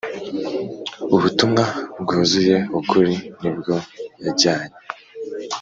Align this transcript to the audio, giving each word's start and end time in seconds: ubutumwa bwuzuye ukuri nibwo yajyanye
ubutumwa 1.15 1.63
bwuzuye 2.01 2.57
ukuri 2.79 3.13
nibwo 3.41 3.73
yajyanye 4.23 4.75